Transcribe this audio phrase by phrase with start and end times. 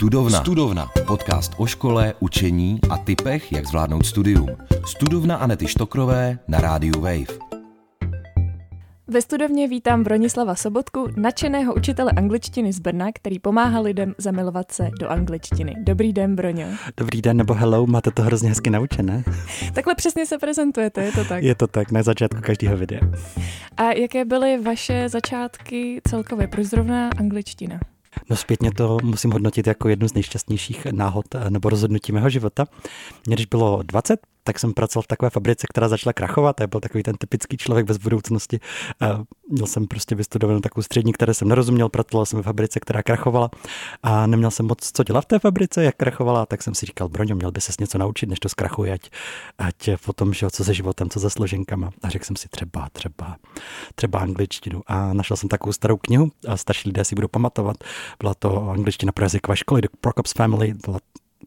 [0.00, 0.40] Studovna.
[0.40, 0.90] Studovna.
[1.06, 4.48] Podcast o škole, učení a typech, jak zvládnout studium.
[4.86, 7.26] Studovna Anety Štokrové na rádiu Wave.
[9.08, 14.90] Ve studovně vítám Bronislava Sobotku, nadšeného učitele angličtiny z Brna, který pomáhá lidem zamilovat se
[15.00, 15.74] do angličtiny.
[15.78, 16.66] Dobrý den, Broňo.
[16.96, 19.24] Dobrý den nebo hello, máte to hrozně hezky naučené.
[19.74, 21.42] Takhle přesně se prezentujete, je to tak?
[21.42, 23.00] Je to tak, na začátku každého videa.
[23.76, 27.80] A jaké byly vaše začátky celkově, pro zrovna angličtina?
[28.30, 32.64] No zpětně to musím hodnotit jako jednu z nejšťastnějších náhod eh, nebo rozhodnutí mého života.
[33.26, 36.60] Mě když bylo 20, tak jsem pracoval v takové fabrice, která začala krachovat.
[36.60, 38.60] Já byl takový ten typický člověk bez budoucnosti.
[39.48, 43.50] Měl jsem prostě vystudovanou takovou střední, které jsem nerozuměl, pracoval jsem ve fabrice, která krachovala
[44.02, 47.08] a neměl jsem moc co dělat v té fabrice, jak krachovala, tak jsem si říkal,
[47.08, 49.10] Broňo, měl by se něco naučit, než to zkrachuje, ať,
[49.58, 51.90] ať potom, že co se životem, co se složenkama.
[52.02, 53.36] A řekl jsem si třeba, třeba,
[53.94, 54.82] třeba angličtinu.
[54.86, 57.76] A našel jsem takovou starou knihu, a starší lidé si budou pamatovat.
[58.18, 59.88] Byla to angličtina pro jazykové školy, The
[60.36, 60.98] Family, byla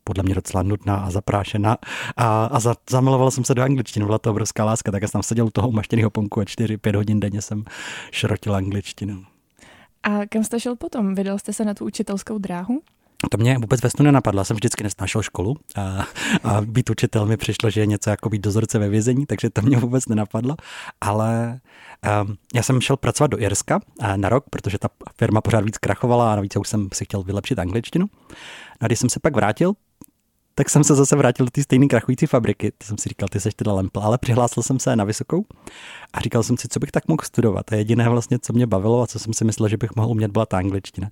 [0.03, 1.77] podle mě docela nudná a zaprášená.
[2.17, 5.11] A, a za, zamiloval jsem se do angličtiny, byla to obrovská láska, tak já jsem
[5.11, 7.63] tam seděl u toho umaštěného ponku a 4-5 hodin denně jsem
[8.11, 9.23] šrotil angličtinu.
[10.03, 11.15] A kam jste šel potom?
[11.15, 12.81] Vydal jste se na tu učitelskou dráhu?
[13.31, 14.39] To mě vůbec ve snu nenapadlo.
[14.39, 16.05] Já jsem vždycky nesnášel školu a,
[16.43, 19.61] a být učitel mi přišlo, že je něco jako být dozorce ve vězení, takže to
[19.61, 20.55] mě vůbec nenapadlo.
[21.01, 21.59] Ale
[22.23, 23.79] um, já jsem šel pracovat do Irska
[24.15, 27.59] na rok, protože ta firma pořád víc krachovala a navíc už jsem si chtěl vylepšit
[27.59, 28.05] angličtinu.
[28.79, 29.73] A když jsem se pak vrátil,
[30.55, 32.71] tak jsem se zase vrátil do té stejné krachující fabriky.
[32.77, 35.45] Ty jsem si říkal, ty seš teda lempl, ale přihlásil jsem se na vysokou
[36.13, 37.73] a říkal jsem si, co bych tak mohl studovat.
[37.73, 40.31] A jediné vlastně, co mě bavilo a co jsem si myslel, že bych mohl umět,
[40.31, 41.09] byla ta angličtina.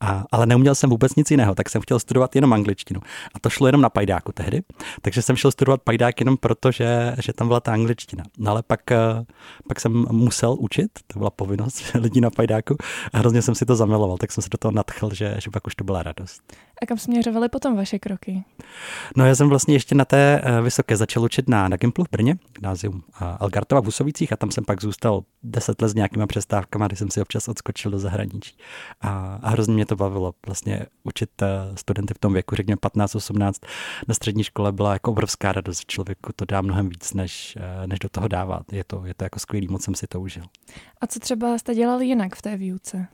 [0.00, 3.00] A, ale neuměl jsem vůbec nic jiného, tak jsem chtěl studovat jenom angličtinu.
[3.34, 4.62] A to šlo jenom na pajdáku tehdy,
[5.02, 8.24] takže jsem šel studovat pajdák jenom proto, že, že tam byla ta angličtina.
[8.38, 9.24] No ale pak, eh,
[9.68, 12.76] pak jsem musel učit, to byla povinnost lidí na pajdáku
[13.12, 15.66] a hrozně jsem si to zamiloval, tak jsem se do toho nadchl, že, že pak
[15.66, 16.42] už to byla radost.
[16.82, 18.44] A kam směřovaly potom vaše kroky?
[19.16, 22.08] No já jsem vlastně ještě na té eh, vysoké začal učit na, na Gimplu v
[22.10, 26.26] Brně, gymnázium eh, Algartova v Usovicích a tam jsem pak zůstal deset let s nějakýma
[26.26, 28.56] přestávkami, kdy jsem si občas odskočil do zahraničí.
[29.00, 30.34] A, a hrozně mě to bavilo.
[30.46, 33.52] Vlastně učit eh, studenty v tom věku, řekněme 15-18
[34.08, 35.84] na střední škole byla jako obrovská radost.
[35.86, 38.72] Člověku to dá mnohem víc, než, než do toho dávat.
[38.72, 40.44] Je to, je to jako skvělý, moc jsem si to užil.
[41.00, 43.08] A co třeba jste dělali jinak v té výuce?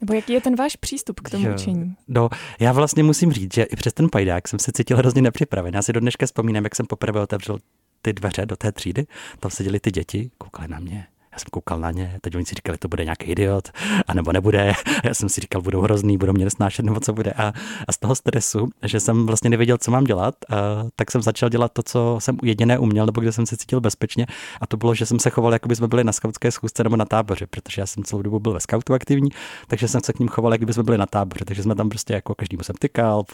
[0.00, 1.54] Nebo jaký je ten váš přístup k tomu jo.
[1.54, 1.96] učení?
[2.08, 2.28] No,
[2.60, 5.74] já vlastně musím říct, že i přes ten pajdák jsem se cítil hrozně nepřipraven.
[5.74, 7.58] Já si do dneška vzpomínám, jak jsem poprvé otevřel
[8.02, 9.06] ty dveře do té třídy,
[9.40, 11.06] tam seděli ty děti, koukali na mě
[11.36, 13.68] já jsem koukal na ně, teď oni si říkali, to bude nějaký idiot,
[14.06, 14.72] anebo nebude.
[15.04, 17.32] Já jsem si říkal, budou hrozný, budou mě nesnášet, nebo co bude.
[17.32, 17.52] A,
[17.88, 20.56] a z toho stresu, že jsem vlastně nevěděl, co mám dělat, a,
[20.96, 24.26] tak jsem začal dělat to, co jsem jediné uměl, nebo kde jsem se cítil bezpečně.
[24.60, 26.96] A to bylo, že jsem se choval, jako by jsme byli na skautské schůzce nebo
[26.96, 29.30] na táboře, protože já jsem celou dobu byl ve skautu aktivní,
[29.66, 31.44] takže jsem se k ním choval, jako by jsme byli na táboře.
[31.44, 33.24] Takže jsme tam prostě jako každý jsem tykal,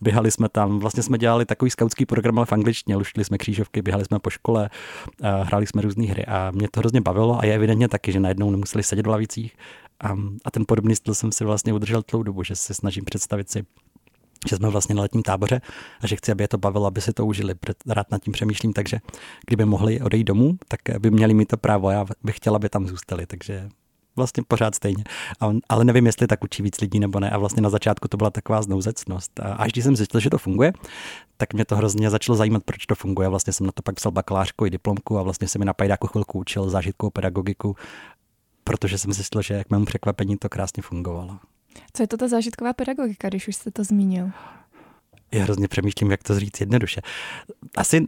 [0.00, 3.82] běhali jsme tam, vlastně jsme dělali takový skautský program, ale v angličtině, luštili jsme křížovky,
[3.82, 4.70] běhali jsme po škole,
[5.42, 8.50] hráli jsme různé hry a mě to hrozně bavilo a je evidentně taky, že najednou
[8.50, 9.56] nemuseli sedět v lavicích.
[10.00, 10.12] A,
[10.44, 13.64] a ten podobný styl jsem si vlastně udržel tlou dobu, že se snažím představit si,
[14.48, 15.60] že jsme vlastně na letním táboře
[16.00, 17.54] a že chci, aby je to bavilo, aby si to užili.
[17.86, 18.98] Rád nad tím přemýšlím, takže
[19.46, 21.90] kdyby mohli odejít domů, tak by měli mít to právo.
[21.90, 23.68] Já bych chtěla, aby tam zůstali, takže
[24.16, 25.04] vlastně pořád stejně.
[25.40, 27.30] A, ale nevím, jestli tak učí víc lidí nebo ne.
[27.30, 29.40] A vlastně na začátku to byla taková znouzecnost.
[29.40, 30.72] A až když jsem zjistil, že to funguje,
[31.42, 33.28] tak mě to hrozně začalo zajímat, proč to funguje.
[33.28, 36.06] Vlastně jsem na to pak psal bakalářku i diplomku a vlastně jsem mi na Pajdáku
[36.06, 37.76] chvilku učil zážitkovou pedagogiku,
[38.64, 41.38] protože jsem zjistil, že k mému překvapení to krásně fungovalo.
[41.92, 44.30] Co je to ta zážitková pedagogika, když už jste to zmínil?
[45.32, 47.00] Já hrozně přemýšlím, jak to říct jednoduše.
[47.76, 48.06] Asi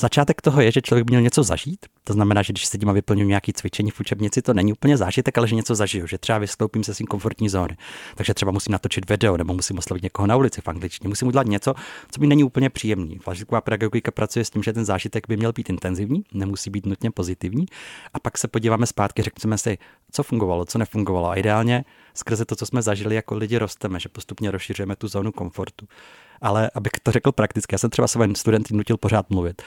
[0.00, 1.86] začátek toho je, že člověk měl něco zažít.
[2.04, 5.38] To znamená, že když sedím a vyplňuji nějaký cvičení v učebnici, to není úplně zážitek,
[5.38, 7.76] ale že něco zažiju, že třeba vystoupím se svým komfortní zóny.
[8.14, 11.08] Takže třeba musím natočit video nebo musím oslovit někoho na ulici v angličtině.
[11.08, 11.74] Musím udělat něco,
[12.10, 13.18] co mi není úplně příjemný.
[13.26, 17.10] Zážitková pedagogika pracuje s tím, že ten zážitek by měl být intenzivní, nemusí být nutně
[17.10, 17.66] pozitivní.
[18.14, 19.78] A pak se podíváme zpátky, řekneme si,
[20.12, 21.30] co fungovalo, co nefungovalo.
[21.30, 25.32] A ideálně skrze to, co jsme zažili, jako lidi rosteme, že postupně rozšiřujeme tu zónu
[25.32, 25.86] komfortu
[26.40, 29.62] ale abych to řekl prakticky, já jsem třeba své studenty nutil pořád mluvit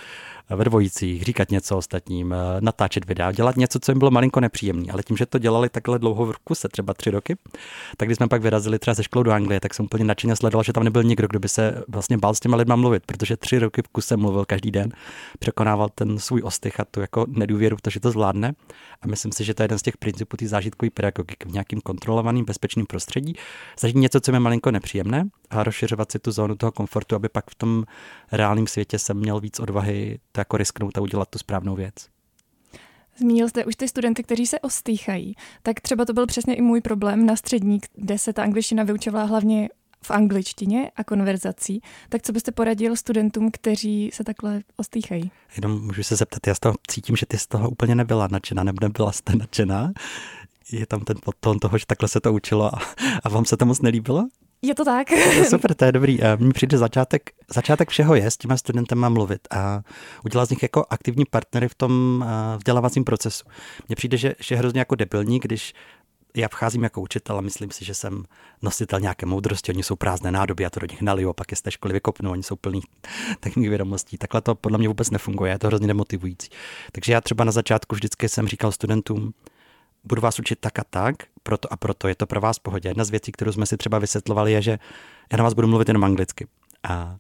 [0.56, 4.92] ve dvojicích, říkat něco ostatním, eh, natáčet videa, dělat něco, co jim bylo malinko nepříjemné.
[4.94, 7.38] Ale tím, že to dělali takhle dlouho v kuse, třeba tři roky,
[7.98, 10.63] tak když jsme pak vyrazili třeba ze školou do Anglie, tak jsem úplně nadšeně sledoval,
[10.63, 13.59] že tam nebyl nikdo, kdo by se vlastně bál s těma lidma mluvit, protože tři
[13.59, 14.92] roky v kuse mluvil každý den,
[15.39, 18.54] překonával ten svůj ostych a tu jako nedůvěru to, že to zvládne.
[19.01, 21.81] A myslím si, že to je jeden z těch principů té zážitkové pedagogiky v nějakým
[21.81, 23.36] kontrolovaným, bezpečným prostředí.
[23.80, 27.50] Zažít něco, co je malinko nepříjemné a rozšiřovat si tu zónu toho komfortu, aby pak
[27.50, 27.83] v tom
[28.31, 31.93] reálném světě jsem měl víc odvahy to jako risknout a udělat tu správnou věc.
[33.17, 35.35] Zmínil jste už ty studenty, kteří se ostýchají.
[35.63, 39.25] Tak třeba to byl přesně i můj problém na střední, kde se ta angličtina vyučovala
[39.25, 39.69] hlavně
[40.03, 41.81] v angličtině a konverzací.
[42.09, 45.31] Tak co byste poradil studentům, kteří se takhle ostýchají?
[45.55, 48.63] Jenom můžu se zeptat, já z toho cítím, že ty z toho úplně nebyla nadšená,
[48.63, 49.91] nebo nebyla jste nadšená.
[50.71, 52.79] Je tam ten podton toho, že takhle se to učilo a,
[53.23, 54.27] a vám se to moc nelíbilo?
[54.61, 55.07] Je to tak.
[55.49, 56.19] Super, to je dobrý.
[56.37, 59.81] Mně přijde začátek, začátek všeho je, s těma studentem mám mluvit a
[60.25, 62.25] udělat z nich jako aktivní partnery v tom
[62.57, 63.45] vzdělávacím procesu.
[63.87, 65.73] Mně přijde, že, že je hrozně jako debilní, když
[66.35, 68.23] já vcházím jako učitel a myslím si, že jsem
[68.61, 71.57] nositel nějaké moudrosti, oni jsou prázdné nádoby, já to do nich naliju a pak je
[71.57, 72.81] z té školy vykopnu, oni jsou plní
[73.39, 74.17] technik vědomostí.
[74.17, 76.49] Takhle to podle mě vůbec nefunguje, je to hrozně demotivující.
[76.91, 79.33] Takže já třeba na začátku vždycky jsem říkal studentům,
[80.03, 82.89] budu vás učit tak a tak, proto a proto je to pro vás pohodě.
[82.89, 84.80] Jedna z věcí, kterou jsme si třeba vysvětlovali, je, že
[85.31, 86.48] já na vás budu mluvit jenom anglicky.
[86.83, 87.15] A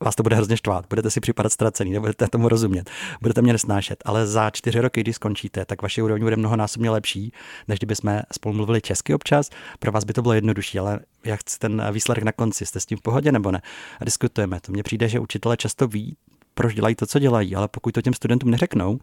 [0.00, 2.90] vás to bude hrozně štvát, budete si připadat ztracený, nebudete tomu rozumět,
[3.20, 7.32] budete mě nesnášet, ale za čtyři roky, když skončíte, tak vaše úroveň bude mnohonásobně lepší,
[7.68, 9.50] než kdyby jsme spolu mluvili česky občas.
[9.78, 12.86] Pro vás by to bylo jednodušší, ale já chci ten výsledek na konci, jste s
[12.86, 13.62] tím v pohodě nebo ne?
[14.00, 14.60] A diskutujeme.
[14.60, 16.16] To mně přijde, že učitelé často ví,
[16.58, 18.98] proč dělají to, co dělají, ale pokud to těm studentům neřeknou,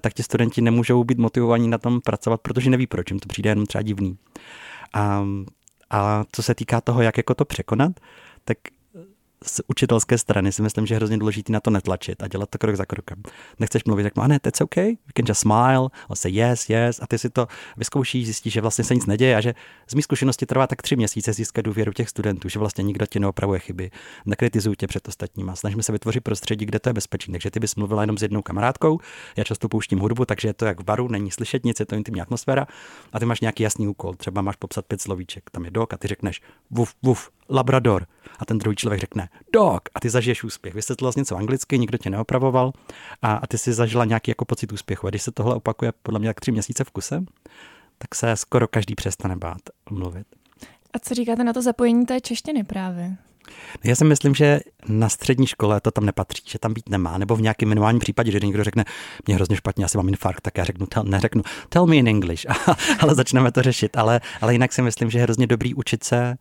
[0.00, 3.50] tak ti studenti nemůžou být motivovaní na tom pracovat, protože neví, proč jim to přijde
[3.50, 4.18] jenom třeba divný.
[4.94, 5.24] A,
[5.90, 7.92] a co se týká toho, jak jako to překonat,
[8.44, 8.58] tak
[9.44, 12.58] z učitelské strany si myslím, že je hrozně důležité na to netlačit a dělat to
[12.58, 13.22] krok za krokem.
[13.58, 17.06] Nechceš mluvit, tak ne, that's okay, you can just smile, or say yes, yes, a
[17.06, 17.46] ty si to
[17.76, 19.54] vyzkoušíš, zjistíš, že vlastně se nic neděje a že
[19.88, 23.20] z mých zkušenosti trvá tak tři měsíce získat důvěru těch studentů, že vlastně nikdo ti
[23.20, 23.90] neopravuje chyby,
[24.26, 25.56] nekritizují tě před ostatníma.
[25.56, 27.32] Snažíme se vytvořit prostředí, kde to je bezpečné.
[27.32, 28.98] Takže ty bys mluvila jenom s jednou kamarádkou,
[29.36, 31.96] já často pouštím hudbu, takže je to jak v baru, není slyšet nic, je to
[31.96, 32.66] intimní atmosféra.
[33.12, 35.96] A ty máš nějaký jasný úkol, třeba máš popsat pět slovíček, tam je dok a
[35.96, 38.06] ty řekneš vuf, vuf, labrador
[38.38, 40.74] a ten druhý člověk řekne dog a ty zažiješ úspěch.
[40.74, 42.72] Vysvětlil jsi něco anglicky, nikdo tě neopravoval
[43.22, 45.06] a, a ty si zažila nějaký jako pocit úspěchu.
[45.06, 47.24] A když se tohle opakuje podle mě tak tři měsíce v kuse,
[47.98, 49.60] tak se skoro každý přestane bát
[49.90, 50.26] mluvit.
[50.92, 53.16] A co říkáte na to zapojení té češtiny právě?
[53.84, 57.36] Já si myslím, že na střední škole to tam nepatří, že tam být nemá, nebo
[57.36, 58.84] v nějakém minimálním případě, že někdo řekne,
[59.26, 62.46] mě hrozně špatně, asi mám infarkt, tak já řeknu, tell, neřeknu, tell me in English,
[63.00, 63.96] ale začneme to řešit.
[63.96, 66.36] Ale, ale jinak si myslím, že je hrozně dobrý učit se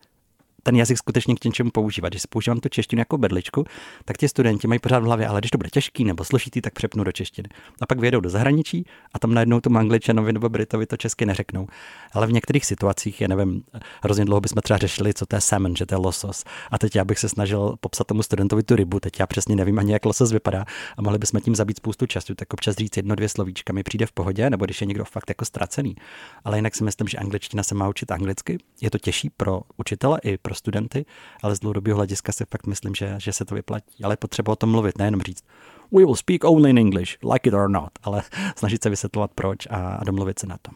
[0.67, 2.09] ten jazyk skutečně k něčemu používat.
[2.09, 3.63] Když používám tu češtinu jako bedličku,
[4.05, 6.73] tak ti studenti mají pořád v hlavě, ale když to bude těžký nebo složitý, tak
[6.73, 7.49] přepnu do češtiny.
[7.81, 11.67] A pak vyjedou do zahraničí a tam najednou tomu angličanovi nebo britovi to česky neřeknou.
[12.13, 13.63] Ale v některých situacích, já nevím,
[14.03, 16.43] hrozně dlouho bychom třeba řešili, co to je salmon, že to je losos.
[16.71, 19.79] A teď já bych se snažil popsat tomu studentovi tu rybu, teď já přesně nevím
[19.79, 20.65] ani, jak losos vypadá
[20.97, 22.35] a mohli bychom tím zabít spoustu času.
[22.35, 25.29] Tak občas říct jedno, dvě slovíčka mi přijde v pohodě, nebo když je někdo fakt
[25.29, 25.95] jako ztracený.
[26.43, 28.57] Ale jinak si myslím, že angličtina se má učit anglicky.
[28.81, 31.05] Je to těžší pro učitele i pro studenty,
[31.43, 34.03] ale z dlouhodobého hlediska si fakt myslím, že, že se to vyplatí.
[34.03, 35.43] Ale je potřeba o tom mluvit, nejenom říct
[35.91, 38.23] we will speak only in English, like it or not, ale
[38.55, 40.73] snažit se vysvětlovat proč a, a domluvit se na tom.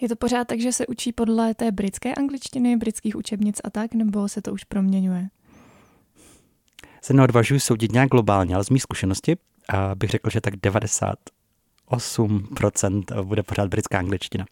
[0.00, 3.94] Je to pořád tak, že se učí podle té britské angličtiny, britských učebnic a tak,
[3.94, 5.28] nebo se to už proměňuje?
[7.02, 9.36] Se neodvažuji soudit nějak globálně, ale z mých zkušenosti
[9.68, 11.14] a bych řekl, že tak 90
[11.92, 14.44] 8% bude pořád britská angličtina.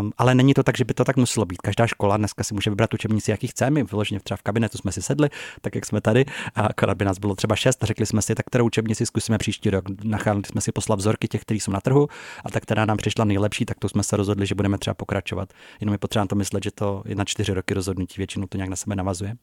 [0.00, 1.62] Um, ale není to tak, že by to tak muselo být.
[1.62, 3.70] Každá škola dneska si může vybrat učebnici, jaký chce.
[3.70, 5.28] My vyloženě třeba v kabinetu jsme si sedli,
[5.60, 8.34] tak jak jsme tady, a akorát by nás bylo třeba šest, a řekli jsme si,
[8.34, 9.84] tak kterou učebnici zkusíme příští rok.
[10.04, 12.08] Nacházeli jsme si poslat vzorky těch, kteří jsou na trhu,
[12.44, 15.52] a tak, která nám přišla nejlepší, tak to jsme se rozhodli, že budeme třeba pokračovat.
[15.80, 18.70] Jenom je potřeba to myslet, že to je na čtyři roky rozhodnutí, většinou to nějak
[18.70, 19.36] na sebe navazuje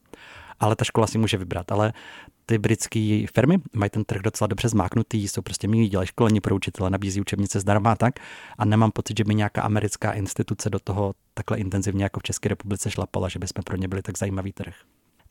[0.59, 1.71] ale ta škola si může vybrat.
[1.71, 1.93] Ale
[2.45, 6.55] ty britské firmy mají ten trh docela dobře zmáknutý, jsou prostě milí, dělají školení pro
[6.55, 8.19] učitele, nabízí učebnice zdarma a tak.
[8.57, 12.49] A nemám pocit, že by nějaká americká instituce do toho takhle intenzivně jako v České
[12.49, 14.75] republice šlapala, že bychom pro ně byli tak zajímavý trh.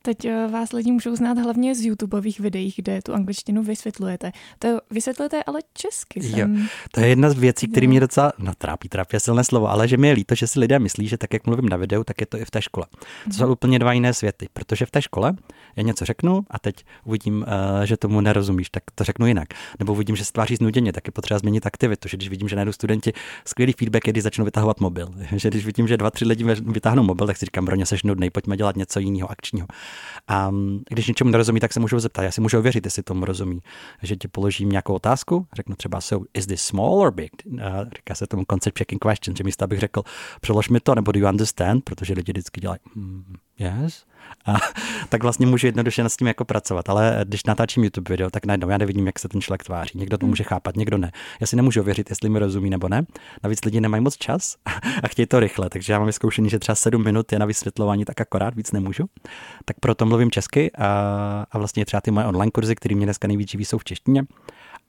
[0.02, 4.32] Teď eh, vás lidi můžou znát hlavně z YouTubeových videí, kde tu angličtinu vysvětlujete.
[4.58, 6.22] To vysvětlujete ale česky.
[6.22, 6.56] Jsem...
[6.56, 9.88] Jo, to je jedna z věcí, které mě docela, no trápí, trápí silné slovo, ale
[9.88, 12.20] že mi je líto, že si lidé myslí, že tak, jak mluvím na videu, tak
[12.20, 12.86] je to i v té škole.
[13.24, 13.52] To jsou mhm.
[13.52, 15.34] úplně dva jiné světy, protože v té škole
[15.76, 19.48] já něco řeknu a teď uvidím, uh, že tomu nerozumíš, tak to řeknu jinak.
[19.78, 22.08] Nebo uvidím, že se tváří znuděně, tak je potřeba změnit aktivitu.
[22.08, 23.12] Že když vidím, že najdu studenti
[23.44, 25.08] skvělý feedback, když začnou vytahovat mobil.
[25.36, 28.30] že když vidím, že dva, tři lidi vytáhnou mobil, tak si říkám, Broně, seš nudnej,
[28.30, 29.66] pojďme dělat něco jiného akčního.
[30.28, 30.50] A
[30.88, 32.22] když něčemu nerozumí, tak se můžu zeptat.
[32.22, 33.60] Já si můžu ověřit, jestli tomu rozumí.
[34.02, 37.30] Že ti položím nějakou otázku, řeknu třeba, so is this small or big?
[37.62, 40.02] A říká se tomu concept checking question, že místo abych řekl,
[40.40, 44.04] přelož mi to, nebo do you understand, protože lidi vždycky dělají, mm, yes.
[44.46, 44.52] A
[45.08, 46.88] tak vlastně můžu jednoduše s tím jako pracovat.
[46.88, 49.98] Ale když natáčím YouTube video, tak najednou já nevidím, jak se ten člověk tváří.
[49.98, 50.30] Někdo to hmm.
[50.30, 51.12] může chápat, někdo ne.
[51.40, 53.06] Já si nemůžu ověřit, jestli mi rozumí nebo ne.
[53.42, 54.56] Navíc lidi nemají moc čas
[55.02, 58.04] a chtějí to rychle, takže já mám vyzkoušení, že třeba 7 minut je na vysvětlování,
[58.04, 59.04] tak akorát víc nemůžu.
[59.64, 60.86] Tak proto mluvím česky a,
[61.50, 64.24] a vlastně třeba ty moje online kurzy, které mě dneska nejvíc živí, jsou v češtině.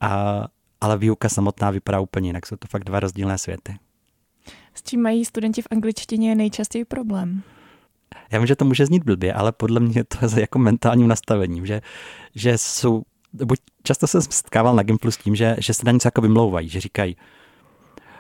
[0.01, 0.43] A,
[0.81, 2.45] ale výuka samotná vypadá úplně jinak.
[2.45, 3.75] Jsou to fakt dva rozdílné světy.
[4.73, 7.43] S čím mají studenti v angličtině nejčastěji problém?
[8.31, 11.65] Já vím, že to může znít blbě, ale podle mě to je jako mentálním nastavením,
[11.65, 11.81] že,
[12.35, 13.03] že jsou,
[13.33, 16.69] buď často jsem setkával na Gimplu s tím, že, že se na něco jako vymlouvají,
[16.69, 17.15] že říkají,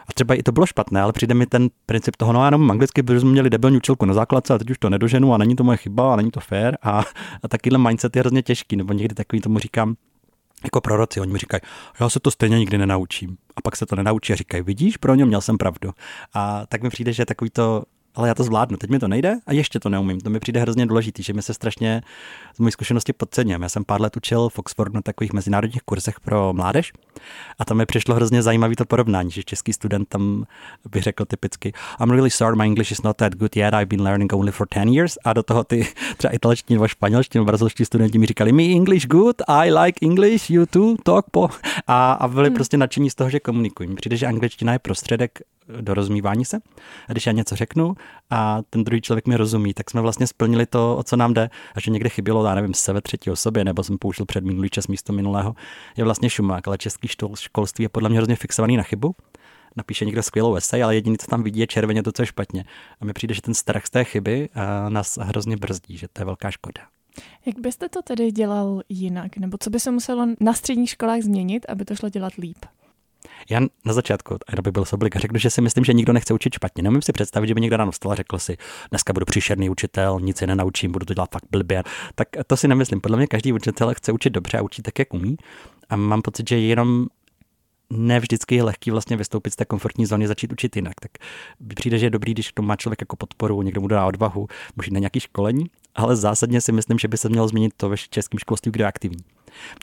[0.07, 2.71] a třeba i to bylo špatné, ale přijde mi ten princip toho, no já jenom
[2.71, 5.55] anglicky, protože jsme měli debilní učilku na základce a teď už to nedoženu a není
[5.55, 7.03] to moje chyba a není to fair a,
[7.43, 9.95] a takovýhle mindset je hrozně těžký, nebo někdy takový tomu říkám,
[10.63, 11.61] jako proroci, oni mi říkají,
[11.99, 13.37] já se to stejně nikdy nenaučím.
[13.55, 15.91] A pak se to nenaučí a říkají, vidíš, pro ně měl jsem pravdu.
[16.33, 17.83] A tak mi přijde, že takový to
[18.15, 20.19] ale já to zvládnu, teď mi to nejde a ještě to neumím.
[20.19, 22.01] To mi přijde hrozně důležitý, že mi se strašně
[22.55, 23.61] z mojí zkušenosti podcením.
[23.61, 26.93] Já jsem pár let učil v Oxfordu na takových mezinárodních kurzech pro mládež
[27.59, 30.45] a tam mi přišlo hrozně zajímavé to porovnání, že český student tam
[30.91, 34.01] by řekl typicky I'm really sorry, my English is not that good yet, I've been
[34.01, 37.85] learning only for 10 years a do toho ty třeba italští nebo španělští nebo brazilští
[37.85, 41.49] studenti mi říkali me English good, I like English, you too, talk po
[41.87, 42.55] a, a byli hmm.
[42.55, 43.95] prostě nadšení z toho, že komunikují.
[43.95, 45.39] Přijde, že angličtina je prostředek
[45.81, 46.59] do rozmívání se.
[47.07, 47.95] A když já něco řeknu
[48.29, 51.49] a ten druhý člověk mi rozumí, tak jsme vlastně splnili to, o co nám jde.
[51.75, 54.87] A že někde chybělo, já nevím, sebe třetí osobě, nebo jsem použil před minulý čas
[54.87, 55.55] místo minulého,
[55.97, 59.15] je vlastně šumák, ale český školství je podle mě hrozně fixovaný na chybu
[59.75, 62.65] napíše někdo skvělou esej, ale jediný, co tam vidí, je červeně to, co je špatně.
[63.01, 64.49] A mi přijde, že ten strach z té chyby
[64.89, 66.81] nás hrozně brzdí, že to je velká škoda.
[67.45, 69.37] Jak byste to tedy dělal jinak?
[69.37, 72.57] Nebo co by se muselo na středních školách změnit, aby to šlo dělat líp?
[73.49, 76.83] Já na začátku, aby byl soblik, řeknu, že si myslím, že nikdo nechce učit špatně.
[76.83, 78.57] Nemůžu si představit, že by někdo ráno vstal a řekl si,
[78.89, 81.83] dneska budu příšerný učitel, nic se nenaučím, budu to dělat fakt blbě.
[82.15, 83.01] Tak to si nemyslím.
[83.01, 85.37] Podle mě každý učitel chce učit dobře a učit tak, jak umí.
[85.89, 87.07] A mám pocit, že jenom
[87.89, 90.93] ne vždycky je lehký vlastně vystoupit z té komfortní zóny, začít učit jinak.
[91.01, 91.11] Tak
[91.75, 94.93] přijde, že je dobrý, když to má člověk jako podporu, někdo mu dá odvahu, možná
[94.93, 95.65] na nějaký školení,
[95.95, 98.87] ale zásadně si myslím, že by se mělo změnit to ve českém školství, kdo je
[98.87, 99.23] aktivní.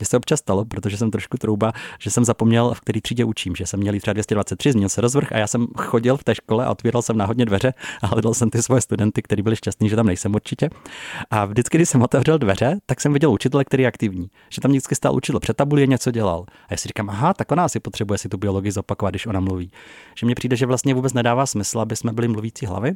[0.00, 3.56] Mně se občas stalo, protože jsem trošku trouba, že jsem zapomněl, v který třídě učím,
[3.56, 6.64] že jsem měl třeba 223, změnil se rozvrh a já jsem chodil v té škole
[6.64, 9.96] a otvíral jsem náhodně dveře a hledal jsem ty svoje studenty, kteří byli šťastní, že
[9.96, 10.70] tam nejsem určitě.
[11.30, 14.30] A vždycky, když jsem otevřel dveře, tak jsem viděl učitele, který je aktivní.
[14.48, 16.44] Že tam vždycky stál učitel před tabulí něco dělal.
[16.48, 19.40] A já si říkám, aha, tak ona asi potřebuje si tu biologii zopakovat, když ona
[19.40, 19.70] mluví.
[20.18, 22.94] Že mně přijde, že vlastně vůbec nedává smysl, aby jsme byli mluvící hlavy,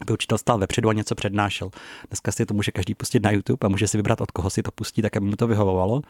[0.00, 1.70] aby učitel stál vepředu a něco přednášel.
[2.08, 4.62] Dneska si to může každý pustit na YouTube a může si vybrat, od koho si
[4.62, 6.02] to pustí, tak aby mu to vyhovovalo.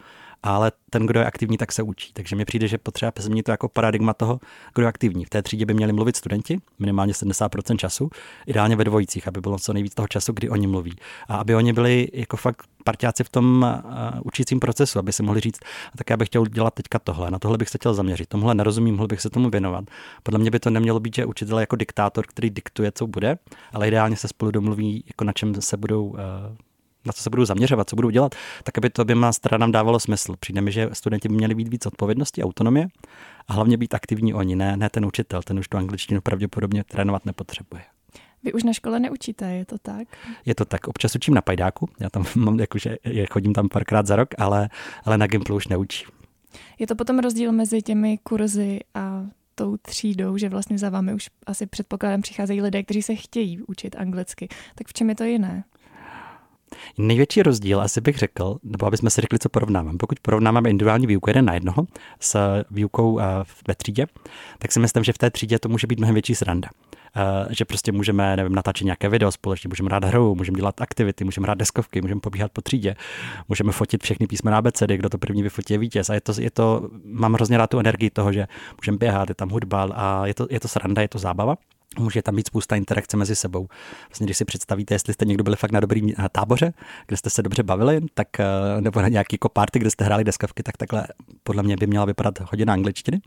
[0.43, 2.13] Ale ten, kdo je aktivní, tak se učí.
[2.13, 4.41] Takže mi přijde, že potřeba změnit to jako paradigma toho,
[4.75, 5.25] kdo je aktivní.
[5.25, 8.11] V té třídě by měli mluvit studenti, minimálně 70% času,
[8.47, 10.93] ideálně ve dvojicích, aby bylo co nejvíc toho času, kdy oni mluví.
[11.29, 15.41] A aby oni byli jako fakt partiáci v tom uh, učícím procesu, aby si mohli
[15.41, 15.59] říct,
[15.97, 18.95] tak já bych chtěl dělat teďka tohle, na tohle bych se chtěl zaměřit, tomuhle nerozumím,
[18.95, 19.85] mohl bych se tomu věnovat.
[20.23, 23.39] Podle mě by to nemělo být, že učitel jako diktátor, který diktuje, co bude,
[23.73, 26.19] ale ideálně se spolu domluví, jako na čem se budou uh,
[27.07, 30.35] na co se budou zaměřovat, co budou dělat, tak aby to oběma stranám dávalo smysl.
[30.41, 32.87] Přijde mi, že studenti by měli být víc odpovědnosti, autonomie
[33.49, 37.27] a hlavně být aktivní oni, ne, ne ten učitel, ten už tu angličtinu pravděpodobně trénovat
[37.27, 37.83] nepotřebuje.
[38.45, 40.09] Vy už na škole neučíte, je to tak?
[40.47, 40.89] Je to tak.
[40.89, 42.97] Občas učím na Pajdáku, já tam mám, jakože
[43.31, 44.69] chodím tam párkrát za rok, ale,
[45.05, 46.09] ale na Gimplu už neučím.
[46.79, 51.31] Je to potom rozdíl mezi těmi kurzy a tou třídou, že vlastně za vámi už
[51.47, 54.49] asi předpokládám přicházejí lidé, kteří se chtějí učit anglicky.
[54.75, 55.65] Tak v čem je to jiné?
[56.99, 59.99] Největší rozdíl asi bych řekl, nebo abychom si řekli, co porovnáváme.
[59.99, 61.87] Pokud porovnáváme individuální výuku jeden na jednoho
[62.21, 63.25] s výukou eh,
[63.69, 64.07] ve třídě,
[64.59, 66.69] tak si myslím, že v té třídě to může být mnohem větší sranda.
[67.17, 71.25] Uh, že prostě můžeme, nevím, natáčet nějaké video společně, můžeme hrát hru, můžeme dělat aktivity,
[71.25, 72.97] můžeme hrát deskovky, můžeme pobíhat po třídě,
[73.49, 76.11] můžeme fotit všechny písmena abecedy, kdo to první vyfotí je vítěz.
[76.11, 78.47] A je to, je to, mám hrozně rád tu energii toho, že
[78.81, 81.57] můžeme běhat, je tam hudba a je to, je to sranda, je to zábava.
[81.99, 83.69] Může tam být spousta interakce mezi sebou.
[84.09, 86.73] Vlastně, když si představíte, jestli jste někdo byli fakt na dobrým eh, táboře,
[87.07, 88.47] kde jste se dobře bavili, tak, eh,
[88.81, 91.07] nebo na nějaký party, kde jste hráli deskovky, tak takhle
[91.43, 93.21] podle mě by měla vypadat hodina angličtiny.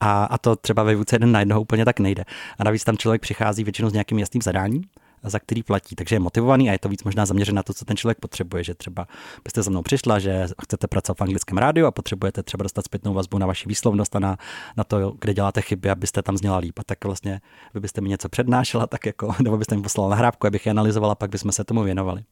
[0.00, 2.24] A, a to třeba ve výuce jeden na jednoho úplně tak nejde.
[2.58, 4.82] A navíc tam člověk přichází většinou s nějakým jasným zadáním,
[5.22, 5.96] za který platí.
[5.96, 8.64] Takže je motivovaný a je to víc možná zaměřené na to, co ten člověk potřebuje.
[8.64, 9.06] Že třeba
[9.44, 13.14] byste za mnou přišla, že chcete pracovat v anglickém rádiu a potřebujete třeba dostat zpětnou
[13.14, 14.36] vazbu na vaši výslovnost a na,
[14.76, 16.78] na to, kde děláte chyby, abyste tam zněla líp.
[16.78, 17.40] A tak vlastně
[17.74, 21.14] vy byste mi něco přednášela, tak jako, nebo byste mi poslala nahrávku, abych je analyzovala,
[21.14, 22.22] pak bychom se tomu věnovali.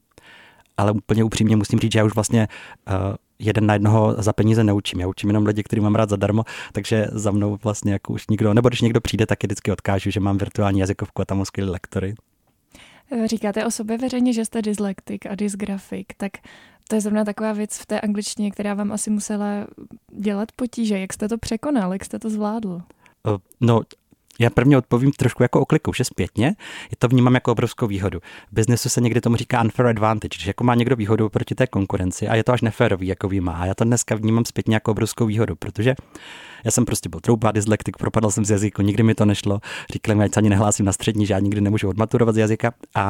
[0.76, 2.48] Ale úplně upřímně musím říct, že já už vlastně
[2.88, 5.00] uh, jeden na jednoho za peníze neučím.
[5.00, 8.54] Já učím jenom lidi, který mám rád zadarmo, takže za mnou vlastně jako už nikdo,
[8.54, 11.70] nebo když někdo přijde, tak je vždycky odkážu, že mám virtuální jazykovku a tam skvělé
[11.70, 12.14] lektory.
[13.24, 16.32] Říkáte o sobě veřejně, že jste dyslektik a dysgrafik, tak
[16.88, 19.66] to je zrovna taková věc v té angličtině, která vám asi musela
[20.12, 20.98] dělat potíže.
[20.98, 22.82] Jak jste to překonal, jak jste to zvládl?
[23.60, 23.82] No,
[24.38, 26.46] Já prvně odpovím trošku jako oklikou, že zpětně
[26.90, 28.18] je to vnímám jako obrovskou výhodu.
[28.52, 31.66] V biznesu se někdy tomu říká unfair advantage, že jako má někdo výhodu proti té
[31.66, 33.52] konkurenci a je to až neférový, jako má.
[33.52, 35.94] A já to dneska vnímám zpětně jako obrovskou výhodu, protože
[36.64, 39.60] já jsem prostě byl trouba, dyslektik, propadl jsem z jazyku, nikdy mi to nešlo.
[39.92, 42.72] Říkali mi, ať se ani nehlásím na střední, že já nikdy nemůžu odmaturovat z jazyka.
[42.94, 43.00] A,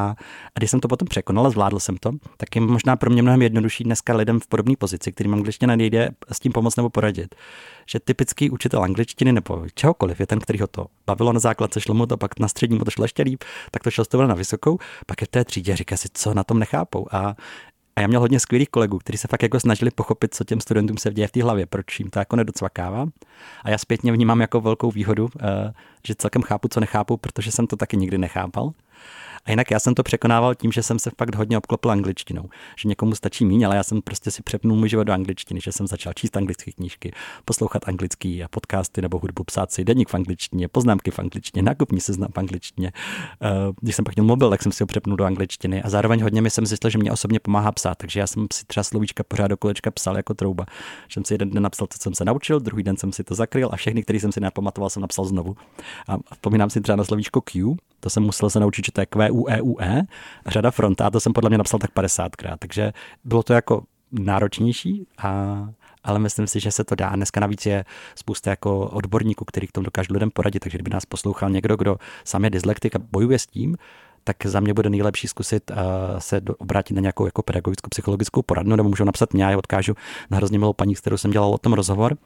[0.54, 3.22] a když jsem to potom překonal a zvládl jsem to, tak je možná pro mě
[3.22, 7.34] mnohem jednodušší dneska lidem v podobné pozici, kterým angličtina nejde s tím pomoct nebo poradit.
[7.86, 11.94] Že typický učitel angličtiny nebo čehokoliv je ten, který ho to bavilo na základce, šlo
[11.94, 14.78] mu to, pak na střední mu to šlo ještě líp, tak to šlo na vysokou,
[15.06, 17.06] pak je v té třídě, říká si, co na tom nechápou.
[17.12, 17.36] A
[17.96, 20.98] a já měl hodně skvělých kolegů, kteří se fakt jako snažili pochopit, co těm studentům
[20.98, 23.06] se děje v té hlavě, proč jim to jako nedocvakává.
[23.64, 25.72] A já zpětně vnímám jako velkou výhodu, eh,
[26.06, 28.72] že celkem chápu, co nechápu, protože jsem to taky nikdy nechápal.
[29.46, 32.48] A jinak já jsem to překonával tím, že jsem se fakt hodně obklopil angličtinou.
[32.78, 35.72] Že někomu stačí míň, ale já jsem prostě si přepnul můj život do angličtiny, že
[35.72, 37.12] jsem začal číst anglické knížky,
[37.44, 42.30] poslouchat anglický podcasty nebo hudbu, psát si deník v angličtině, poznámky v angličtině, nákupní seznam
[42.34, 42.92] v angličtině.
[43.42, 43.48] Eh,
[43.80, 46.42] když jsem pak měl mobil, tak jsem si ho přepnul do angličtiny a zároveň hodně
[46.42, 49.48] mi jsem zjistil, že mě osobně pomáhá psát, takže já jsem si třeba slovíčka pořád
[49.48, 50.66] do kolečka psal jako trouba.
[51.08, 53.34] Že jsem si jeden den napsal, co jsem se naučil, druhý den jsem si to
[53.34, 55.56] zakryl a všechny, které jsem si nepamatoval, jsem napsal znovu.
[56.08, 57.76] A vzpomínám si třeba na slovíčko Q,
[58.06, 60.02] to jsem musel se naučit, že to je Q, U, E, E,
[60.46, 62.92] řada fronta, a to jsem podle mě napsal tak 50krát, takže
[63.24, 63.82] bylo to jako
[64.12, 65.68] náročnější, a,
[66.04, 67.10] ale myslím si, že se to dá.
[67.16, 67.84] Dneska navíc je
[68.14, 71.96] spousta jako odborníků, který k tomu dokážou lidem poradit, takže kdyby nás poslouchal někdo, kdo
[72.24, 73.76] sám je dyslektik a bojuje s tím,
[74.24, 75.76] tak za mě bude nejlepší zkusit uh,
[76.18, 79.94] se do, obrátit na nějakou jako pedagogickou psychologickou poradnu, nebo můžu napsat mě, já odkážu
[80.30, 82.16] na hrozně milou paní, s kterou jsem dělal o tom rozhovor.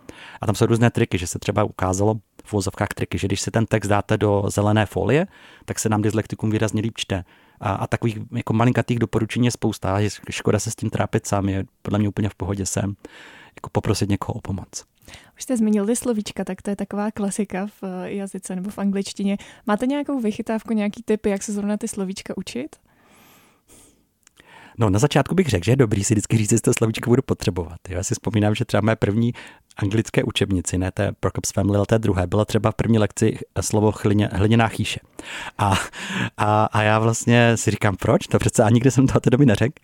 [0.41, 3.51] A tam jsou různé triky, že se třeba ukázalo v vozovkách triky, že když si
[3.51, 5.27] ten text dáte do zelené folie,
[5.65, 7.25] tak se nám dyslektikům výrazně líp čte.
[7.61, 9.99] A, a takových jako malinkatých doporučení je spousta.
[9.99, 12.81] Je škoda se s tím trápit sám, je podle mě úplně v pohodě se
[13.57, 14.85] jako poprosit někoho o pomoc.
[15.37, 18.79] Už jste zmínil ty slovíčka, tak to je taková klasika v eh, jazyce nebo v
[18.79, 19.39] angličtině.
[19.67, 22.77] Máte nějakou vychytávku, nějaký typy, jak se zrovna ty slovíčka učit?
[24.81, 27.23] No, na začátku bych řekl, že je dobrý si vždycky říct, že to slovíčko budu
[27.23, 27.79] potřebovat.
[27.89, 29.33] Já si vzpomínám, že třeba mé první
[29.77, 33.93] anglické učebnici, ne té Prokop's Family, ale té druhé, byla třeba v první lekci slovo
[34.05, 35.01] hlině, hliněná chýše.
[35.59, 35.75] A,
[36.37, 38.27] a, a, já vlastně si říkám, proč?
[38.27, 39.75] To přece ani nikdy jsem to té doby neřekl.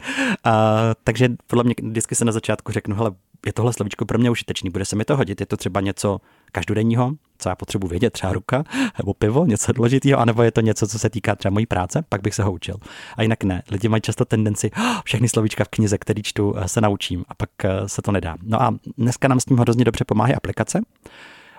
[0.45, 3.11] A, takže podle mě vždycky se na začátku řeknu, hele,
[3.47, 6.19] je tohle slovíčko pro mě užitečný, bude se mi to hodit, je to třeba něco
[6.53, 8.65] každodenního, co já potřebuji vědět, třeba ruka
[8.99, 12.23] nebo pivo, něco důležitého, anebo je to něco, co se týká třeba mojí práce, pak
[12.23, 12.77] bych se ho učil.
[13.17, 13.63] A jinak ne.
[13.71, 17.35] Lidi mají často tendenci, oh, všechny slovíčka v knize, který čtu, eh, se naučím a
[17.35, 18.37] pak eh, se to nedá.
[18.43, 20.81] No a dneska nám s tím hrozně dobře pomáhají aplikace.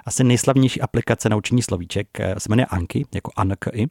[0.06, 3.90] Asi nejslavnější aplikace na učení slovíček eh, se jmenuje Anki, jako Anki,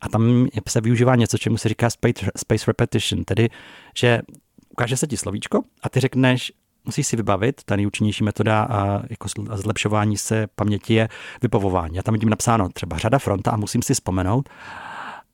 [0.00, 3.48] a tam se využívá něco, čemu se říká space, space repetition, tedy
[3.96, 4.22] že
[4.70, 6.52] ukáže se ti slovíčko a ty řekneš,
[6.84, 11.08] musíš si vybavit, ta nejúčinnější metoda a jako zlepšování se paměti je
[11.42, 11.96] vypovování.
[11.96, 14.48] Já tam vidím napsáno třeba řada fronta a musím si vzpomenout,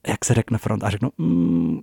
[0.06, 1.80] jak se řekne front a řeknu, mm,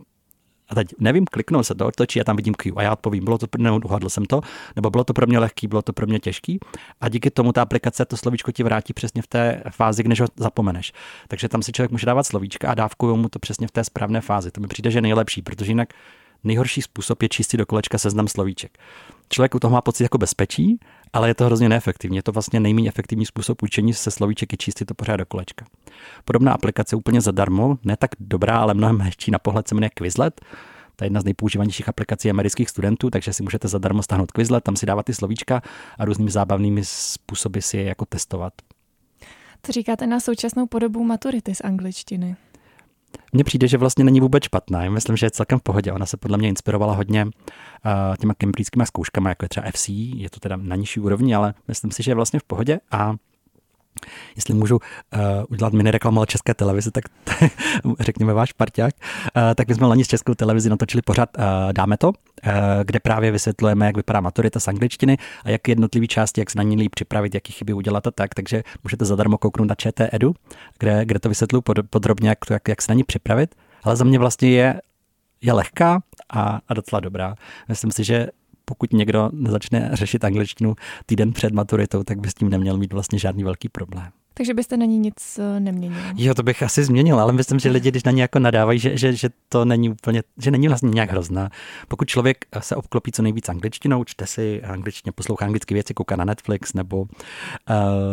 [0.70, 3.38] a teď nevím, kliknu se to, otočí a tam vidím Q a já odpovím, bylo
[3.38, 4.42] to, nebo uhadl jsem to,
[4.76, 6.60] nebo bylo to pro mě lehký, bylo to pro mě těžký
[7.02, 10.28] a díky tomu ta aplikace to slovíčko ti vrátí přesně v té fázi, než ho
[10.36, 10.94] zapomeneš.
[11.28, 14.22] Takže tam si člověk může dávat slovíčka a dávkují mu to přesně v té správné
[14.22, 14.52] fázi.
[14.52, 15.94] To mi přijde, že nejlepší, protože jinak
[16.44, 18.78] nejhorší způsob je čistit do kolečka seznam slovíček.
[19.30, 20.80] Člověk u toho má pocit jako bezpečí,
[21.14, 22.18] ale je to hrozně neefektivní.
[22.18, 25.66] Je to vlastně nejméně efektivní způsob učení se slovíček čistit to pořád do kolečka.
[26.26, 30.42] Podobná aplikace úplně zadarmo, ne tak dobrá, ale mnohem hezčí na pohled se jmenuje Quizlet.
[30.96, 34.76] To je jedna z nejpoužívanějších aplikací amerických studentů, takže si můžete zadarmo stáhnout Quizlet, tam
[34.76, 35.62] si dávat ty slovíčka
[36.00, 38.54] a různými zábavnými způsoby si je jako testovat.
[39.64, 42.36] Co říkáte na současnou podobu maturity z angličtiny?
[43.34, 44.84] Mně přijde, že vlastně není vůbec špatná.
[44.84, 45.92] Já myslím, že je celkem v pohodě.
[45.92, 47.32] Ona se podle mě inspirovala hodně uh,
[48.20, 49.90] těma kembridskými zkouškami, jako je třeba FC.
[49.90, 53.16] Je to teda na nižší úrovni, ale myslím si, že je vlastně v pohodě a
[54.36, 57.04] Jestli můžu uh, udělat mini reklamu české televizi, tak
[58.00, 58.94] řekněme váš parťák,
[59.36, 62.14] uh, tak my jsme loni s českou televizi natočili pořád uh, Dáme to, uh,
[62.84, 66.64] kde právě vysvětlujeme, jak vypadá maturita z angličtiny a jak jednotlivý části, jak se na
[66.64, 68.34] ní líp připravit, jaký chyby udělat a tak.
[68.34, 70.36] Takže můžete zadarmo kouknout na ČT Edu,
[70.80, 73.56] kde, kde to vysvětluji pod, podrobně, jak, to, jak, jak se na ní připravit.
[73.84, 74.82] Ale za mě vlastně je,
[75.42, 77.36] je lehká a, a docela dobrá.
[77.68, 78.28] Myslím si, že
[78.70, 80.76] pokud někdo začne řešit angličtinu
[81.06, 84.08] týden před maturitou, tak by s tím neměl mít vlastně žádný velký problém.
[84.38, 85.98] Takže byste na ní nic eh, neměnil.
[86.16, 88.98] Jo, to bych asi změnil, ale myslím, že lidi, když na ní jako nadávají, že,
[88.98, 91.50] že, že to není úplně, že není vlastně nějak hrozná.
[91.88, 96.26] Pokud člověk se obklopí co nejvíc angličtinou, čte si angličtině, poslouchá anglické věci, kouká na
[96.26, 97.08] Netflix nebo, uh,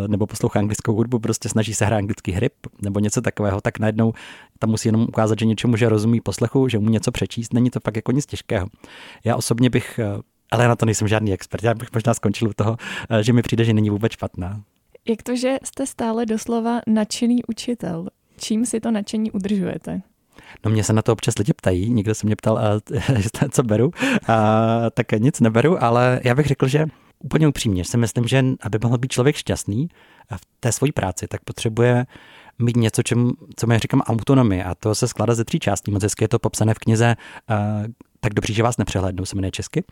[0.07, 2.51] nebo poslouchá anglickou hudbu, prostě snaží se hrát anglický hry
[2.83, 4.13] nebo něco takového, tak najednou
[4.59, 7.81] tam musí jenom ukázat, že něčemu, že rozumí poslechu, že mu něco přečíst, není to
[7.81, 8.67] pak jako nic těžkého.
[9.25, 10.23] Já osobně bych eh,
[10.55, 11.65] ale na to nejsem žádný expert.
[11.65, 12.77] Já bych možná skončil u toho,
[13.11, 14.63] eh, že mi přijde, že není vůbec špatná.
[15.09, 18.09] Jak to, že jste stále doslova nadšený učitel?
[18.39, 20.03] Čím si to nadšení udržujete?
[20.65, 22.81] No mě se na to občas lidi ptají, někdo se mě ptal, a,
[23.51, 23.91] co beru,
[24.29, 26.87] a, tak nic neberu, ale já bych řekl, že
[27.25, 29.89] úplně upřímně si myslím, že aby mohl být člověk šťastný
[30.37, 32.07] v té své práci, tak potřebuje
[32.59, 35.91] mít něco, čem, co my říkám autonomie a to se skládá ze tří částí.
[35.91, 37.17] Moc hezky je to popsané v knize
[38.25, 39.85] tak dobří, že vás nepřehlednou, se jmenuje česky.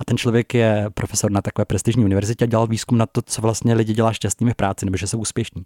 [0.00, 3.42] A ten člověk je profesor na takové prestižní univerzitě a dělal výzkum na to, co
[3.42, 5.62] vlastně lidi dělá šťastnými v práci, nebo že jsou úspěšní.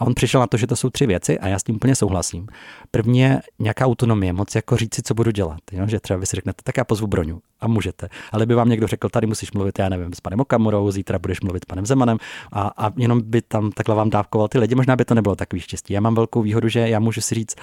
[0.00, 1.96] A on přišel na to, že to jsou tři věci a já s tím úplně
[1.96, 2.46] souhlasím.
[2.90, 5.58] První je nějaká autonomie, moc jako říct si, co budu dělat.
[5.72, 5.86] Jo?
[5.88, 8.08] Že třeba vy si řeknete, tak já pozvu Broňu a můžete.
[8.32, 11.40] Ale by vám někdo řekl, tady musíš mluvit, já nevím, s panem Okamurou, zítra budeš
[11.40, 12.18] mluvit s panem Zemanem
[12.52, 14.74] a, a jenom by tam takhle vám dávkoval ty lidi.
[14.74, 15.92] Možná by to nebylo takový štěstí.
[15.94, 17.56] Já mám velkou výhodu, že já můžu si říct,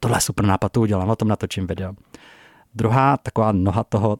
[0.00, 1.92] tohle super nápad, to udělám, o tom natočím video.
[2.74, 4.18] Druhá taková noha toho,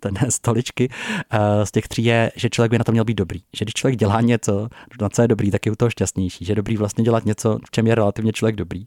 [0.00, 0.88] ten stoličky
[1.30, 3.40] eh, z těch tří je, že člověk by na to měl být dobrý.
[3.56, 4.68] Že když člověk dělá něco,
[5.00, 6.44] na co je dobrý, tak je u toho šťastnější.
[6.44, 8.86] Že je dobrý vlastně dělat něco, v čem je relativně člověk dobrý.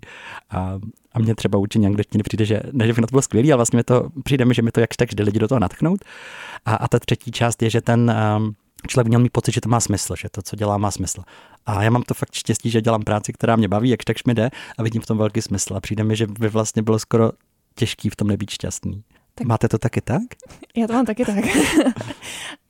[0.50, 0.80] A,
[1.14, 3.58] a mě třeba učení angličtiny přijde, že ne, že by na to bylo skvělý, ale
[3.58, 6.06] vlastně mi to přijde mi, že mi to jakž tak jde lidi do toho natchnout.
[6.66, 8.56] A, a ta třetí část je, že ten um,
[8.88, 11.22] člověk měl mít pocit, že to má smysl, že to, co dělá, má smysl.
[11.66, 14.34] A já mám to fakt štěstí, že dělám práci, která mě baví, jakž takž mi
[14.34, 15.76] jde a vidím v tom velký smysl.
[15.76, 17.32] A přijde mi, že by vlastně bylo skoro
[17.80, 19.04] těžký v tom nebýt šťastný.
[19.36, 19.48] Tak.
[19.48, 20.22] Máte to taky tak?
[20.76, 21.36] Já to mám taky tak.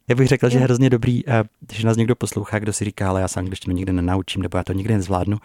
[0.10, 3.10] Já bych řekl, že je hrozně dobrý, eh, když nás někdo poslouchá, kdo si říká,
[3.10, 5.38] ale já se angličtinu nikdy nenaučím, nebo já to nikdy nezvládnu,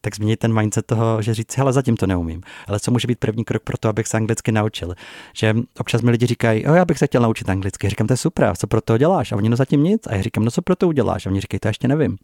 [0.00, 2.40] tak změnit ten mindset toho, že říct, ale zatím to neumím.
[2.66, 4.94] Ale co může být první krok pro to, abych se anglicky naučil?
[5.36, 7.86] Že občas mi lidi říkají, o, já bych se chtěl naučit anglicky.
[7.86, 9.32] Já říkám, to je super, a co pro to děláš?
[9.32, 10.06] A oni no zatím nic.
[10.06, 11.26] A já říkám, no co pro to uděláš?
[11.26, 12.16] A oni říkají, to ještě nevím.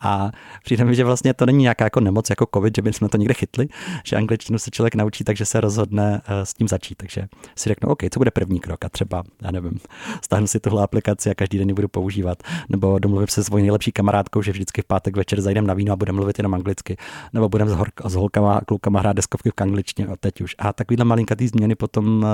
[0.00, 0.30] A
[0.64, 3.34] přijde mi, že vlastně to není nějaká jako nemoc jako COVID, že bychom to někde
[3.34, 3.68] chytli,
[4.04, 6.94] že angličtinu se člověk naučí, takže se rozhodne eh, s tím začít.
[6.94, 8.84] Takže si řeknu, OK, co bude první krok?
[8.84, 9.80] A třeba, já nevím,
[10.24, 13.62] stáhnu si tuhle aplikaci a každý den ji budu používat, nebo domluvím se s svojí
[13.62, 16.96] nejlepší kamarádkou, že vždycky v pátek večer zajdem na víno a budeme mluvit jenom anglicky,
[17.32, 20.54] nebo budeme s, hor- s holkama a klukama hrát deskovky v angličtině a teď už.
[20.58, 22.24] A takovýhle malinkatý změny potom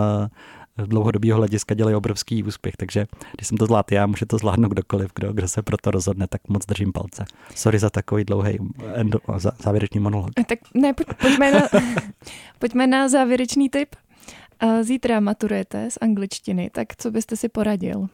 [0.78, 4.68] uh, dlouhodobého hlediska dělají obrovský úspěch, takže když jsem to zvládl já, může to zvládnout
[4.68, 7.24] kdokoliv, kdo, kdo se pro to rozhodne, tak moc držím palce.
[7.54, 8.58] Sorry za takový dlouhý
[8.94, 9.18] endo,
[9.58, 10.30] závěrečný monolog.
[10.46, 11.60] Tak ne, pojď, pojďme, na,
[12.58, 13.96] pojďme na závěrečný tip.
[14.82, 18.08] Zítra maturujete z angličtiny, tak co byste si poradil?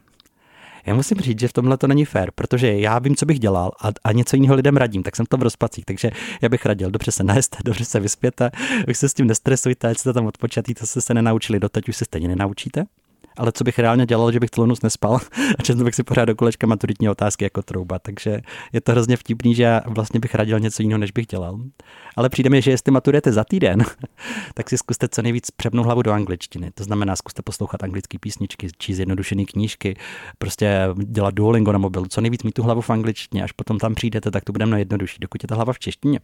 [0.87, 3.73] Já musím říct, že v tomhle to není fér, protože já vím, co bych dělal
[3.81, 5.85] a, a něco jiného lidem radím, tak jsem to v rozpacích.
[5.85, 6.11] Takže
[6.43, 8.51] já bych radil, dobře se najeste, dobře se vyspěte,
[8.89, 11.97] už se s tím nestresujte, ať jste tam odpočatý, to jste se nenaučili, doteď už
[11.97, 12.85] se stejně nenaučíte
[13.37, 15.15] ale co bych reálně dělal, že bych celou noc nespal
[15.59, 17.99] a četl bych si pořád do kolečka maturitní otázky jako trouba.
[17.99, 18.41] Takže
[18.73, 21.61] je to hrozně vtipný, že já vlastně bych radil něco jiného, než bych dělal.
[22.17, 23.85] Ale přijde mi, že jestli maturujete za týden,
[24.55, 26.71] tak si zkuste co nejvíc přepnout hlavu do angličtiny.
[26.75, 29.97] To znamená, zkuste poslouchat anglické písničky, číst zjednodušené knížky,
[30.39, 33.95] prostě dělat Duolingo na mobilu, co nejvíc mít tu hlavu v angličtině, až potom tam
[33.95, 35.17] přijdete, tak to bude mnohem jednodušší.
[35.21, 36.21] Dokud je ta hlava v češtině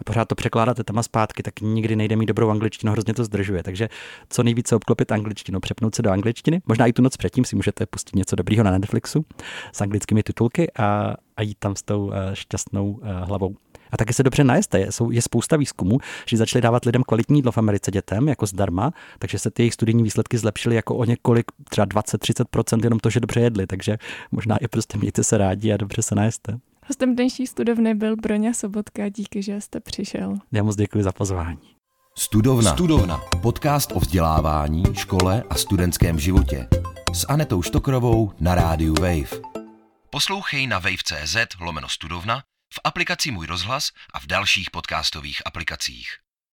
[0.00, 3.24] a pořád to překládáte tam a zpátky, tak nikdy nejde mít dobrou angličtinu, hrozně to
[3.24, 3.62] zdržuje.
[3.62, 3.88] Takže
[4.28, 7.86] co nejvíce obklopit angličtinu, přepnout se do angličtiny, možná i tu noc předtím si můžete
[7.86, 9.24] pustit něco dobrýho na Netflixu
[9.72, 13.56] s anglickými titulky a, a jít tam s tou uh, šťastnou uh, hlavou.
[13.94, 14.78] A taky se dobře najeste.
[14.78, 18.46] Je, jsou, je spousta výzkumů, že začali dávat lidem kvalitní jídlo v Americe dětem jako
[18.46, 23.10] zdarma, takže se ty jejich studijní výsledky zlepšily jako o několik, třeba 20-30% jenom to,
[23.10, 23.66] že dobře jedli.
[23.66, 23.98] Takže
[24.32, 26.58] možná i prostě mějte se rádi a dobře se najeste.
[26.86, 29.08] Hostem dnešní studovny byl Broňa Sobotka.
[29.08, 30.34] Díky, že jste přišel.
[30.52, 31.73] Já moc děkuji za pozvání.
[32.18, 32.72] Studovna.
[32.72, 33.20] Studovna.
[33.42, 36.68] Podcast o vzdělávání, škole a studentském životě.
[37.14, 39.40] S Anetou Štokrovou na rádiu Wave.
[40.10, 42.42] Poslouchej na wave.cz lomeno studovna,
[42.74, 46.23] v aplikaci Můj rozhlas a v dalších podcastových aplikacích.